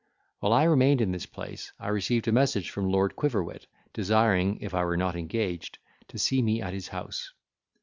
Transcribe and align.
While 0.39 0.51
I 0.53 0.63
remained 0.63 0.99
in 0.99 1.11
this 1.11 1.27
place, 1.27 1.73
I 1.79 1.89
received 1.89 2.27
a 2.27 2.31
message 2.31 2.71
from 2.71 2.89
Lord 2.91 3.15
Quiverwit, 3.15 3.67
desiring, 3.93 4.59
if 4.59 4.73
I 4.73 4.83
were 4.83 4.97
not 4.97 5.15
engaged, 5.15 5.77
to 6.07 6.17
see 6.17 6.41
me 6.41 6.59
at 6.59 6.73
his 6.73 6.87
house. 6.87 7.31